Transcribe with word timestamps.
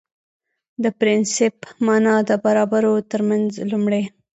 د 0.83 0.85
پرنسېپ 0.99 1.57
معنا 1.85 2.15
ده 2.27 2.35
برابرو 2.45 2.93
ترمنځ 3.11 3.49
لومړی 3.71 4.03